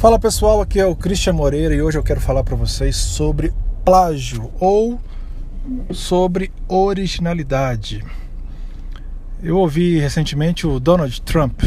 [0.00, 3.52] Fala pessoal, aqui é o Christian Moreira e hoje eu quero falar para vocês sobre
[3.84, 4.98] plágio ou
[5.92, 8.02] sobre originalidade.
[9.42, 11.64] Eu ouvi recentemente o Donald Trump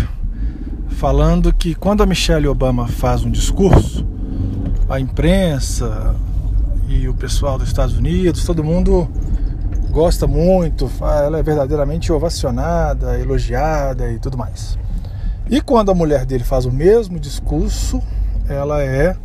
[0.98, 4.04] falando que quando a Michelle Obama faz um discurso,
[4.90, 6.16] a imprensa
[6.90, 9.08] e o pessoal dos Estados Unidos, todo mundo
[9.92, 10.90] gosta muito,
[11.24, 14.76] ela é verdadeiramente ovacionada, elogiada e tudo mais.
[15.48, 18.02] E quando a mulher dele faz o mesmo discurso,
[18.48, 19.16] ela é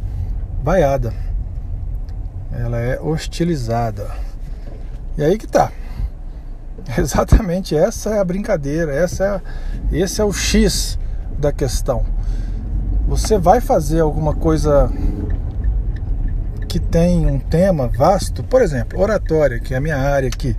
[0.62, 1.12] vaiada,
[2.52, 4.10] ela é hostilizada.
[5.16, 5.72] E aí que tá.
[6.96, 9.42] Exatamente essa é a brincadeira, essa
[9.92, 10.98] é, esse é o X
[11.38, 12.04] da questão.
[13.06, 14.90] Você vai fazer alguma coisa
[16.68, 20.54] que tem um tema vasto, por exemplo, oratória, que é a minha área aqui,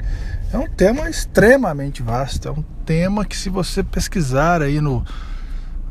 [0.52, 5.06] é um tema extremamente vasto, é um tema que se você pesquisar aí no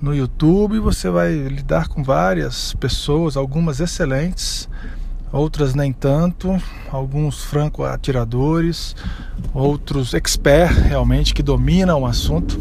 [0.00, 4.68] no YouTube você vai lidar com várias pessoas, algumas excelentes,
[5.32, 6.56] outras nem tanto,
[6.90, 8.94] alguns franco atiradores,
[9.52, 12.60] outros expert realmente que dominam o assunto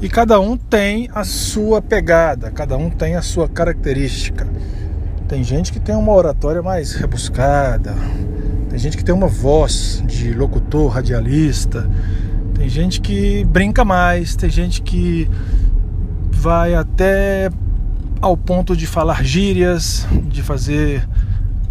[0.00, 4.46] e cada um tem a sua pegada, cada um tem a sua característica.
[5.26, 7.94] Tem gente que tem uma oratória mais rebuscada,
[8.70, 11.90] tem gente que tem uma voz de locutor, radialista,
[12.54, 15.28] tem gente que brinca mais, tem gente que
[16.38, 17.50] vai até
[18.22, 21.06] ao ponto de falar gírias, de fazer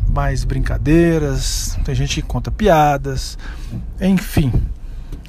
[0.09, 3.37] mais brincadeiras, tem gente que conta piadas,
[4.01, 4.51] enfim,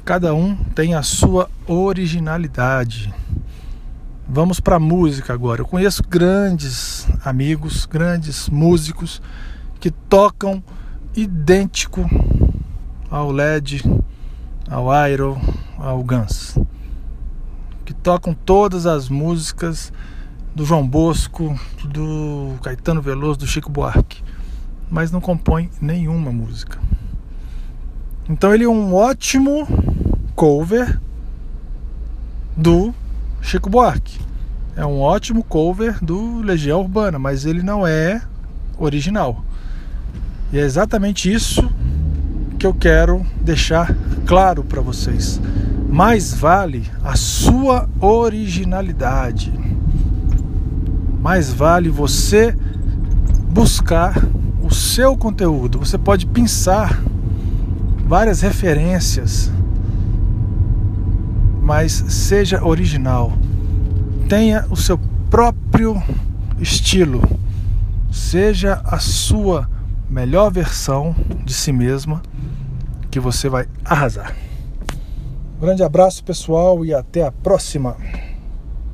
[0.03, 3.13] cada um tem a sua originalidade.
[4.27, 5.61] Vamos para música agora.
[5.61, 9.21] Eu conheço grandes amigos, grandes músicos
[9.79, 10.61] que tocam
[11.15, 12.05] idêntico
[13.09, 13.83] ao LED,
[14.69, 15.39] ao Iron,
[15.77, 16.55] ao Guns
[17.89, 19.91] que tocam todas as músicas
[20.53, 24.21] do João Bosco, do Caetano Veloso, do Chico Buarque,
[24.91, 26.77] mas não compõe nenhuma música.
[28.29, 29.67] Então ele é um ótimo
[30.35, 31.01] cover
[32.55, 32.93] do
[33.41, 34.19] Chico Buarque.
[34.75, 38.21] É um ótimo cover do Legião Urbana, mas ele não é
[38.77, 39.43] original.
[40.53, 41.67] E é exatamente isso
[42.59, 43.95] que eu quero deixar
[44.27, 45.41] claro para vocês
[45.89, 49.51] mais vale a sua originalidade.
[51.19, 52.55] Mais vale você
[53.51, 54.15] buscar
[54.61, 55.79] o seu conteúdo.
[55.79, 57.01] Você pode pensar
[58.05, 59.51] várias referências,
[61.61, 63.33] mas seja original.
[64.29, 64.99] Tenha o seu
[65.29, 66.01] próprio
[66.59, 67.21] estilo.
[68.11, 69.69] Seja a sua
[70.09, 72.21] melhor versão de si mesma
[73.09, 74.48] que você vai arrasar.
[75.59, 77.97] Grande abraço, pessoal, e até a próxima.